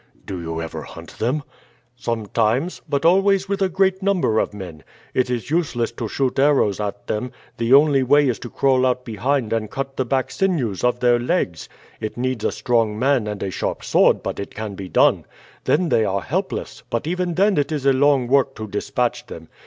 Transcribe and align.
"Do 0.25 0.41
you 0.41 0.59
ever 0.63 0.81
hunt 0.81 1.19
them?" 1.19 1.43
"Sometimes; 1.95 2.81
but 2.89 3.05
always 3.05 3.47
with 3.47 3.61
a 3.61 3.69
great 3.69 4.01
number 4.01 4.39
of 4.39 4.51
men. 4.51 4.81
It 5.13 5.29
is 5.29 5.51
useless 5.51 5.91
to 5.91 6.07
shoot 6.07 6.39
arrows 6.39 6.79
at 6.79 7.05
them; 7.05 7.31
the 7.57 7.75
only 7.75 8.01
way 8.01 8.27
is 8.27 8.39
to 8.39 8.49
crawl 8.49 8.83
out 8.87 9.05
behind 9.05 9.53
and 9.53 9.69
cut 9.69 9.97
the 9.97 10.03
back 10.05 10.31
sinews 10.31 10.83
of 10.83 11.01
their 11.01 11.19
legs. 11.19 11.69
It 11.99 12.17
needs 12.17 12.43
a 12.43 12.51
strong 12.51 12.97
man 12.97 13.27
and 13.27 13.43
a 13.43 13.51
sharp 13.51 13.83
sword, 13.83 14.23
but 14.23 14.39
it 14.39 14.55
can 14.55 14.73
be 14.73 14.89
done. 14.89 15.25
Then 15.65 15.89
they 15.89 16.03
are 16.03 16.21
helpless, 16.21 16.81
but 16.89 17.05
even 17.05 17.35
then 17.35 17.59
it 17.59 17.71
is 17.71 17.85
a 17.85 17.93
long 17.93 18.25
work 18.27 18.55
to 18.55 18.67
dispatch 18.67 19.27
them. 19.27 19.49